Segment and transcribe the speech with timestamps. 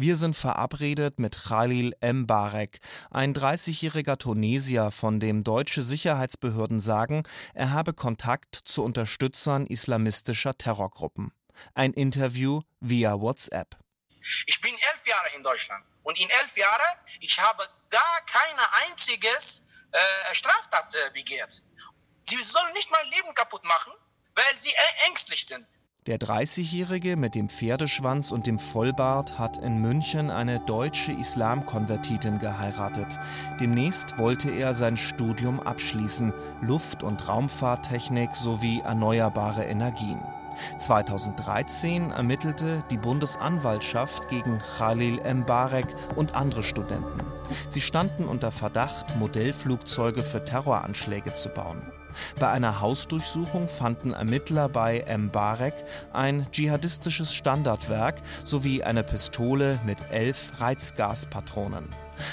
[0.00, 2.78] Wir sind verabredet mit Khalil Mbarek,
[3.10, 11.32] ein 30-jähriger Tunesier, von dem deutsche Sicherheitsbehörden sagen, er habe Kontakt zu Unterstützern islamistischer Terrorgruppen.
[11.74, 13.76] Ein Interview via WhatsApp.
[14.46, 19.66] Ich bin elf Jahre in Deutschland und in elf Jahren ich habe gar keine einziges
[19.90, 21.64] äh, Straftat äh, begehrt.
[22.22, 23.92] Sie sollen nicht mein Leben kaputt machen,
[24.36, 24.72] weil sie
[25.08, 25.66] ängstlich sind.
[26.08, 33.20] Der 30-Jährige mit dem Pferdeschwanz und dem Vollbart hat in München eine deutsche Islamkonvertitin geheiratet.
[33.60, 36.32] Demnächst wollte er sein Studium abschließen,
[36.62, 40.18] Luft- und Raumfahrttechnik sowie erneuerbare Energien.
[40.78, 47.20] 2013 ermittelte die Bundesanwaltschaft gegen Khalil Mbarek und andere Studenten.
[47.68, 51.82] Sie standen unter Verdacht, Modellflugzeuge für Terroranschläge zu bauen.
[52.38, 55.74] Bei einer Hausdurchsuchung fanden Ermittler bei Mbarek
[56.12, 61.88] ein dschihadistisches Standardwerk sowie eine Pistole mit elf Reizgaspatronen.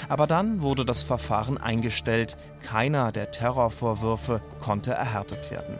[0.08, 2.36] Aber dann wurde das Verfahren eingestellt.
[2.60, 5.78] Keiner der Terrorvorwürfe konnte erhärtet werden.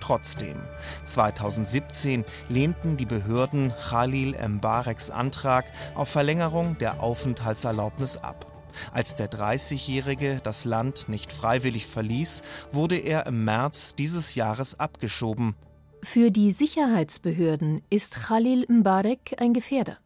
[0.00, 0.56] Trotzdem,
[1.04, 8.51] 2017 lehnten die Behörden Khalil Mbareks Antrag auf Verlängerung der Aufenthaltserlaubnis ab.
[8.92, 12.42] Als der 30-Jährige das Land nicht freiwillig verließ,
[12.72, 15.54] wurde er im März dieses Jahres abgeschoben.
[16.02, 19.98] Für die Sicherheitsbehörden ist Khalil Mbarek ein Gefährder.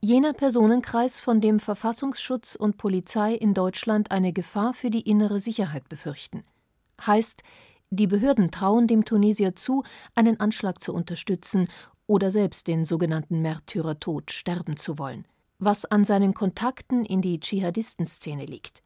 [0.00, 5.88] Jener Personenkreis, von dem Verfassungsschutz und Polizei in Deutschland eine Gefahr für die innere Sicherheit
[5.88, 6.44] befürchten.
[7.04, 7.42] Heißt,
[7.90, 9.82] die Behörden trauen dem Tunesier zu,
[10.14, 11.68] einen Anschlag zu unterstützen
[12.06, 15.26] oder selbst den sogenannten Märtyrertod sterben zu wollen
[15.60, 18.82] was an seinen Kontakten in die Dschihadistenszene liegt.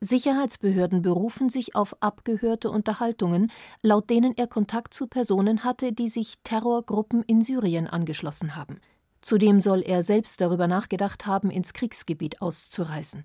[0.00, 6.34] Sicherheitsbehörden berufen sich auf abgehörte Unterhaltungen, laut denen er Kontakt zu Personen hatte, die sich
[6.42, 8.80] Terrorgruppen in Syrien angeschlossen haben.
[9.20, 13.24] Zudem soll er selbst darüber nachgedacht haben, ins Kriegsgebiet auszureisen.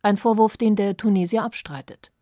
[0.00, 2.13] Ein Vorwurf, den der Tunesier abstreitet.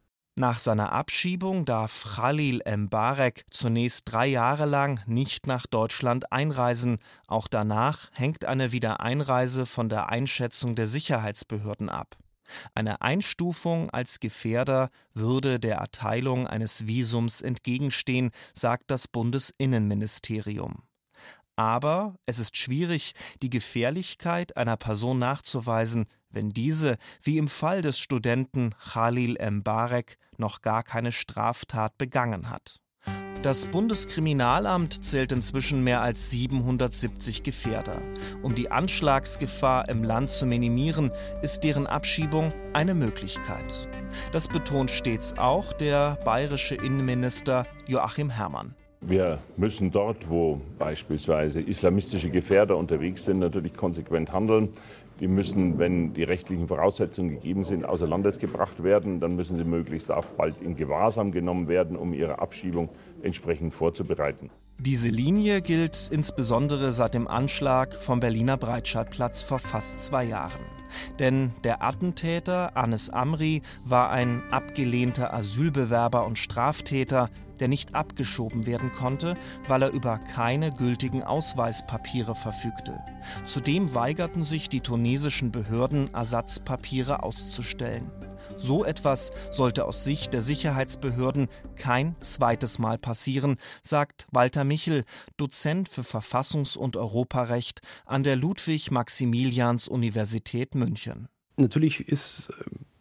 [0.43, 6.99] Nach seiner Abschiebung darf Khalil Mbarek zunächst drei Jahre lang nicht nach Deutschland einreisen.
[7.29, 12.17] Auch danach hängt eine Wiedereinreise von der Einschätzung der Sicherheitsbehörden ab.
[12.75, 20.83] Eine Einstufung als Gefährder würde der Erteilung eines Visums entgegenstehen, sagt das Bundesinnenministerium.
[21.57, 27.99] Aber es ist schwierig, die Gefährlichkeit einer Person nachzuweisen, wenn diese, wie im Fall des
[27.99, 32.81] Studenten Khalil Mbarek, noch gar keine Straftat begangen hat.
[33.43, 38.01] Das Bundeskriminalamt zählt inzwischen mehr als 770 Gefährder.
[38.41, 41.11] Um die Anschlagsgefahr im Land zu minimieren,
[41.43, 43.89] ist deren Abschiebung eine Möglichkeit.
[44.31, 48.77] Das betont stets auch der bayerische Innenminister Joachim Herrmann.
[49.05, 54.69] Wir müssen dort, wo beispielsweise islamistische Gefährder unterwegs sind, natürlich konsequent handeln.
[55.19, 59.19] Die müssen, wenn die rechtlichen Voraussetzungen gegeben sind, außer Landes gebracht werden.
[59.19, 62.91] Dann müssen sie möglichst auch bald in Gewahrsam genommen werden, um ihre Abschiebung
[63.23, 64.51] entsprechend vorzubereiten.
[64.79, 70.63] Diese Linie gilt insbesondere seit dem Anschlag vom Berliner Breitscheidplatz vor fast zwei Jahren.
[71.19, 77.31] Denn der Attentäter Anis Amri war ein abgelehnter Asylbewerber und Straftäter,
[77.63, 79.33] der nicht abgeschoben werden konnte,
[79.69, 82.99] weil er über keine gültigen Ausweispapiere verfügte.
[83.47, 88.11] Zudem weigerten sich die tunesischen Behörden, Ersatzpapiere auszustellen.
[88.59, 91.47] So etwas sollte aus Sicht der Sicherheitsbehörden
[91.77, 95.05] kein zweites Mal passieren, sagt Walter Michel,
[95.37, 101.29] Dozent für Verfassungs- und Europarecht an der Ludwig-Maximilians-Universität München.
[101.57, 102.53] Natürlich ist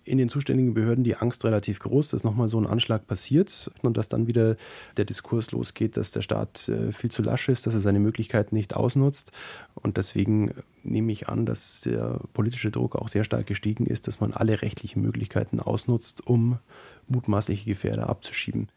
[0.04, 3.98] in den zuständigen Behörden die Angst relativ groß, dass nochmal so ein Anschlag passiert und
[3.98, 4.56] dass dann wieder
[4.98, 8.56] der Diskurs losgeht, dass der Staat äh, viel zu lasch ist, dass er seine Möglichkeiten
[8.56, 9.32] nicht ausnutzt.
[9.76, 10.54] Und deswegen
[10.84, 14.62] nehme ich an, dass der politische Druck auch sehr stark gestiegen ist, dass man alle
[14.62, 16.60] rechtlichen Möglichkeiten ausnutzt, um
[17.08, 18.70] mutmaßliche Gefährder abzuschieben.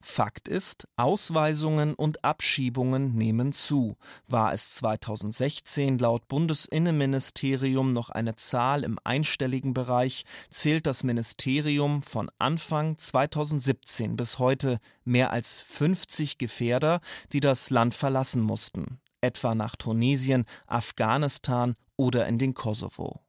[0.00, 3.96] Fakt ist, Ausweisungen und Abschiebungen nehmen zu.
[4.28, 12.30] War es 2016 laut Bundesinnenministerium noch eine Zahl im einstelligen Bereich, zählt das Ministerium von
[12.38, 17.00] Anfang 2017 bis heute mehr als 50 Gefährder,
[17.32, 23.20] die das Land verlassen mussten, etwa nach Tunesien, Afghanistan oder in den Kosovo.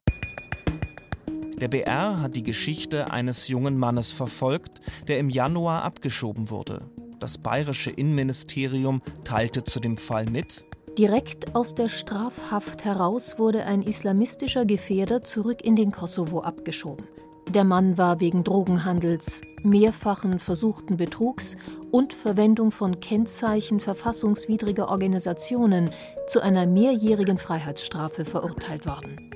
[1.61, 4.79] Der BR hat die Geschichte eines jungen Mannes verfolgt,
[5.09, 6.79] der im Januar abgeschoben wurde.
[7.19, 10.63] Das bayerische Innenministerium teilte zu dem Fall mit.
[10.97, 17.05] Direkt aus der Strafhaft heraus wurde ein islamistischer Gefährder zurück in den Kosovo abgeschoben.
[17.49, 21.57] Der Mann war wegen Drogenhandels, mehrfachen versuchten Betrugs
[21.91, 25.89] und Verwendung von Kennzeichen verfassungswidriger Organisationen
[26.27, 29.29] zu einer mehrjährigen Freiheitsstrafe verurteilt worden.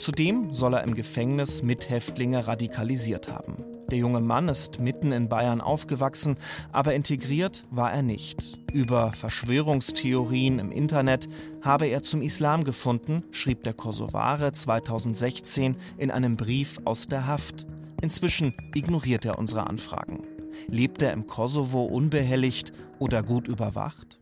[0.00, 3.62] Zudem soll er im Gefängnis Mithäftlinge radikalisiert haben.
[3.90, 6.38] Der junge Mann ist mitten in Bayern aufgewachsen,
[6.72, 8.58] aber integriert war er nicht.
[8.72, 11.28] Über Verschwörungstheorien im Internet
[11.60, 17.66] habe er zum Islam gefunden, schrieb der Kosovare 2016 in einem Brief aus der Haft.
[18.00, 20.22] Inzwischen ignoriert er unsere Anfragen.
[20.66, 24.19] Lebt er im Kosovo unbehelligt oder gut überwacht?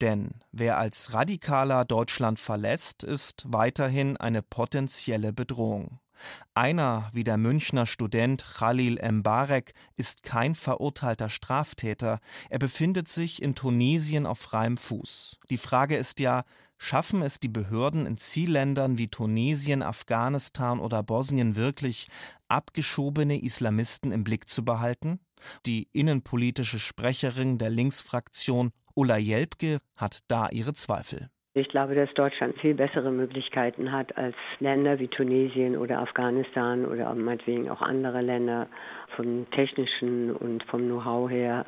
[0.00, 6.00] Denn wer als Radikaler Deutschland verlässt, ist weiterhin eine potenzielle Bedrohung.
[6.54, 12.20] Einer wie der Münchner Student Khalil Mbarek ist kein verurteilter Straftäter.
[12.48, 15.38] Er befindet sich in Tunesien auf freiem Fuß.
[15.48, 16.44] Die Frage ist ja,
[16.76, 22.08] schaffen es die Behörden in Zielländern wie Tunesien, Afghanistan oder Bosnien wirklich,
[22.48, 25.20] abgeschobene Islamisten im Blick zu behalten?
[25.64, 31.28] Die innenpolitische Sprecherin der Linksfraktion Ulla Jelpke hat da ihre Zweifel.
[31.52, 37.12] Ich glaube, dass Deutschland viel bessere Möglichkeiten hat als Länder wie Tunesien oder Afghanistan oder
[37.16, 38.68] meinetwegen auch andere Länder
[39.16, 41.64] vom technischen und vom Know-how her,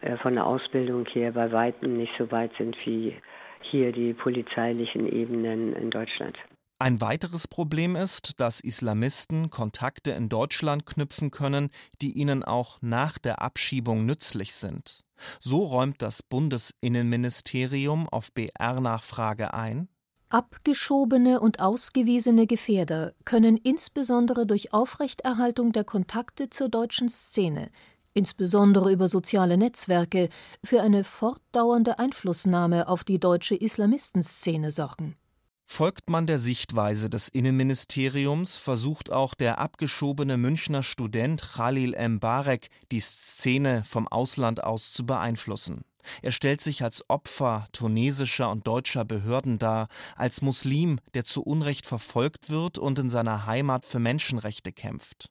[0.00, 3.14] äh, von der Ausbildung her bei weitem nicht so weit sind wie
[3.60, 6.36] hier die polizeilichen Ebenen in Deutschland.
[6.82, 11.70] Ein weiteres Problem ist, dass Islamisten Kontakte in Deutschland knüpfen können,
[12.00, 15.04] die ihnen auch nach der Abschiebung nützlich sind.
[15.38, 19.90] So räumt das Bundesinnenministerium auf BR-Nachfrage ein.
[20.28, 27.70] Abgeschobene und ausgewiesene Gefährder können insbesondere durch Aufrechterhaltung der Kontakte zur deutschen Szene,
[28.12, 30.30] insbesondere über soziale Netzwerke,
[30.64, 35.14] für eine fortdauernde Einflussnahme auf die deutsche Islamistenszene sorgen.
[35.64, 42.20] Folgt man der Sichtweise des Innenministeriums, versucht auch der abgeschobene Münchner Student Khalil M.
[42.20, 45.82] Barek die Szene vom Ausland aus zu beeinflussen.
[46.20, 51.86] Er stellt sich als Opfer tunesischer und deutscher Behörden dar, als Muslim, der zu Unrecht
[51.86, 55.30] verfolgt wird und in seiner Heimat für Menschenrechte kämpft.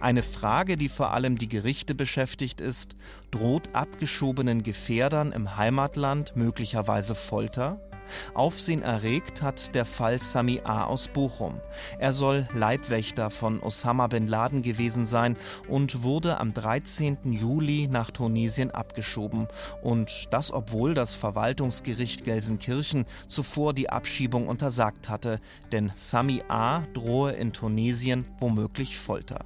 [0.00, 2.94] Eine Frage, die vor allem die Gerichte beschäftigt ist,
[3.32, 7.87] droht abgeschobenen Gefährdern im Heimatland möglicherweise Folter?
[8.34, 10.84] Aufsehen erregt hat der Fall Sami A.
[10.84, 11.60] aus Bochum.
[11.98, 15.36] Er soll Leibwächter von Osama bin Laden gewesen sein
[15.68, 17.32] und wurde am 13.
[17.32, 19.48] Juli nach Tunesien abgeschoben.
[19.82, 25.40] Und das, obwohl das Verwaltungsgericht Gelsenkirchen zuvor die Abschiebung untersagt hatte,
[25.72, 26.82] denn Sami A.
[26.92, 29.44] drohe in Tunesien womöglich Folter.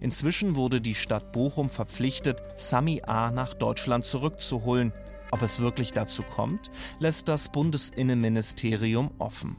[0.00, 3.30] Inzwischen wurde die Stadt Bochum verpflichtet, Sami A.
[3.30, 4.92] nach Deutschland zurückzuholen.
[5.30, 9.56] Ob es wirklich dazu kommt, lässt das Bundesinnenministerium offen.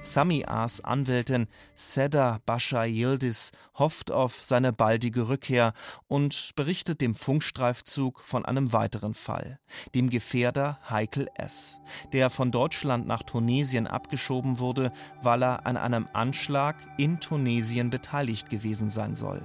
[0.00, 5.72] Sami As Anwältin Seda Bascha Yildiz hofft auf seine baldige Rückkehr
[6.06, 9.58] und berichtet dem Funkstreifzug von einem weiteren Fall,
[9.94, 11.80] dem Gefährder Heikel S.,
[12.12, 18.50] der von Deutschland nach Tunesien abgeschoben wurde, weil er an einem Anschlag in Tunesien beteiligt
[18.50, 19.44] gewesen sein soll.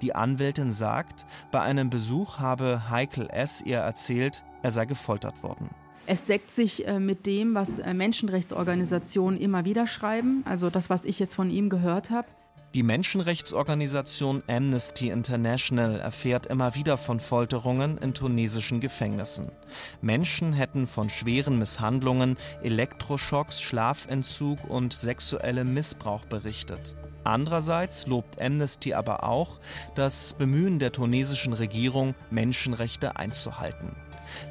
[0.00, 3.62] Die Anwältin sagt, bei einem Besuch habe Heikel S.
[3.62, 5.68] ihr erzählt, er sei gefoltert worden.
[6.06, 11.04] Es deckt sich äh, mit dem, was äh, Menschenrechtsorganisationen immer wieder schreiben, also das, was
[11.04, 12.26] ich jetzt von ihm gehört habe.
[12.74, 19.52] Die Menschenrechtsorganisation Amnesty International erfährt immer wieder von Folterungen in tunesischen Gefängnissen.
[20.00, 26.96] Menschen hätten von schweren Misshandlungen, Elektroschocks, Schlafentzug und sexuellem Missbrauch berichtet.
[27.24, 29.60] Andererseits lobt Amnesty aber auch
[29.94, 33.94] das Bemühen der tunesischen Regierung, Menschenrechte einzuhalten.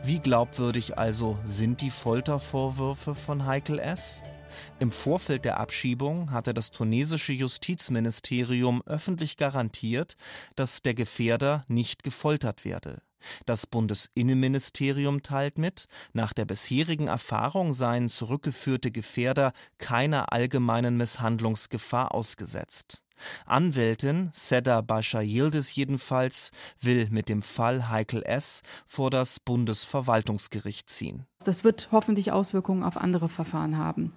[0.04, 4.24] Wie glaubwürdig also sind die Foltervorwürfe von Heikel S?
[4.80, 10.18] Im Vorfeld der Abschiebung hatte das tunesische Justizministerium öffentlich garantiert,
[10.56, 13.02] dass der Gefährder nicht gefoltert werde.
[13.46, 23.04] Das Bundesinnenministerium teilt mit, nach der bisherigen Erfahrung seien zurückgeführte Gefährder keiner allgemeinen Misshandlungsgefahr ausgesetzt.
[23.46, 28.62] Anwältin Seda Bascha Yildiz jedenfalls will mit dem Fall Heikel S.
[28.86, 31.26] vor das Bundesverwaltungsgericht ziehen.
[31.46, 34.14] Das wird hoffentlich Auswirkungen auf andere Verfahren haben.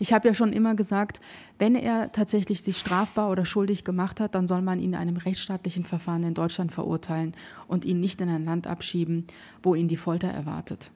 [0.00, 1.20] Ich habe ja schon immer gesagt,
[1.58, 5.18] wenn er tatsächlich sich strafbar oder schuldig gemacht hat, dann soll man ihn in einem
[5.18, 7.36] rechtsstaatlichen Verfahren in Deutschland verurteilen
[7.68, 9.26] und ihn nicht in ein Land abschieben,
[9.62, 10.90] wo ihn die Folter erwartet.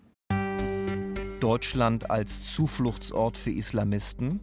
[1.41, 4.41] Deutschland als Zufluchtsort für Islamisten?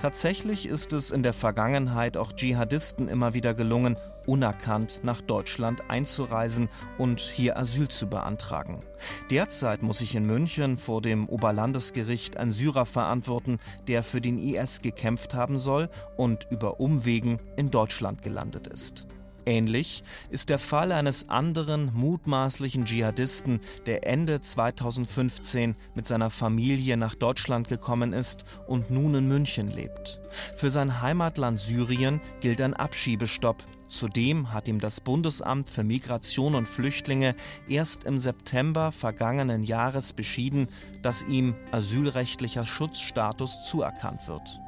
[0.00, 3.96] Tatsächlich ist es in der Vergangenheit auch Dschihadisten immer wieder gelungen,
[4.26, 8.82] unerkannt nach Deutschland einzureisen und hier Asyl zu beantragen.
[9.30, 13.58] Derzeit muss sich in München vor dem Oberlandesgericht ein Syrer verantworten,
[13.88, 19.06] der für den IS gekämpft haben soll und über Umwegen in Deutschland gelandet ist.
[19.46, 27.14] Ähnlich ist der Fall eines anderen mutmaßlichen Dschihadisten, der Ende 2015 mit seiner Familie nach
[27.14, 30.20] Deutschland gekommen ist und nun in München lebt.
[30.56, 33.64] Für sein Heimatland Syrien gilt ein Abschiebestopp.
[33.88, 37.34] Zudem hat ihm das Bundesamt für Migration und Flüchtlinge
[37.68, 40.68] erst im September vergangenen Jahres beschieden,
[41.02, 44.60] dass ihm asylrechtlicher Schutzstatus zuerkannt wird.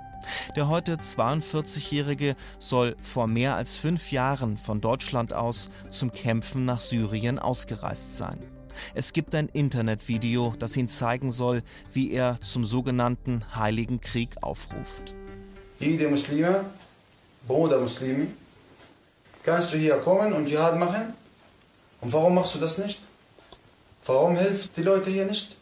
[0.56, 6.80] Der heute 42-Jährige soll vor mehr als fünf Jahren von Deutschland aus zum Kämpfen nach
[6.80, 8.38] Syrien ausgereist sein.
[8.94, 11.62] Es gibt ein Internetvideo, das ihn zeigen soll,
[11.92, 15.14] wie er zum sogenannten Heiligen Krieg aufruft.
[15.78, 16.64] Jede Muslime,
[17.46, 18.28] Bruder Muslimi,
[19.42, 21.14] kannst du hier kommen und Dschihad machen?
[22.00, 23.00] Und warum machst du das nicht?
[24.06, 25.56] Warum hilft die Leute hier nicht?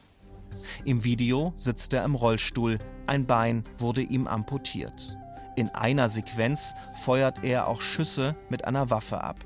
[0.84, 5.16] Im Video sitzt er im Rollstuhl, ein Bein wurde ihm amputiert.
[5.56, 9.36] In einer Sequenz feuert er auch Schüsse mit einer Waffe ab.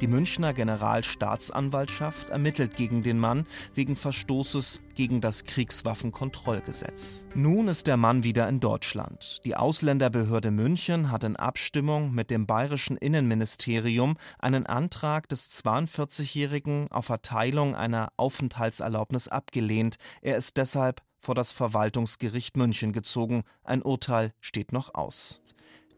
[0.00, 7.26] Die Münchner Generalstaatsanwaltschaft ermittelt gegen den Mann wegen Verstoßes gegen das Kriegswaffenkontrollgesetz.
[7.34, 9.38] Nun ist der Mann wieder in Deutschland.
[9.44, 17.08] Die Ausländerbehörde München hat in Abstimmung mit dem bayerischen Innenministerium einen Antrag des 42-Jährigen auf
[17.08, 19.96] Erteilung einer Aufenthaltserlaubnis abgelehnt.
[20.22, 23.42] Er ist deshalb vor das Verwaltungsgericht München gezogen.
[23.64, 25.40] Ein Urteil steht noch aus.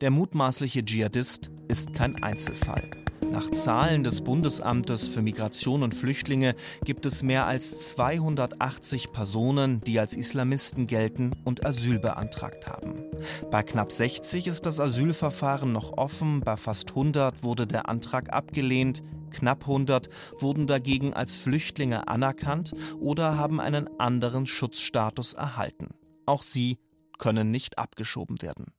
[0.01, 2.91] Der mutmaßliche Dschihadist ist kein Einzelfall.
[3.31, 6.55] Nach Zahlen des Bundesamtes für Migration und Flüchtlinge
[6.85, 12.95] gibt es mehr als 280 Personen, die als Islamisten gelten und Asyl beantragt haben.
[13.51, 19.03] Bei knapp 60 ist das Asylverfahren noch offen, bei fast 100 wurde der Antrag abgelehnt,
[19.31, 20.09] knapp 100
[20.39, 25.89] wurden dagegen als Flüchtlinge anerkannt oder haben einen anderen Schutzstatus erhalten.
[26.25, 26.79] Auch sie
[27.19, 28.73] können nicht abgeschoben werden.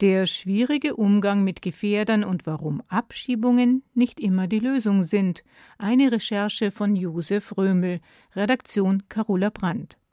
[0.00, 5.42] Der schwierige Umgang mit Gefährdern und warum Abschiebungen nicht immer die Lösung sind.
[5.76, 8.00] Eine Recherche von Josef Römel,
[8.36, 9.97] Redaktion Carola Brandt.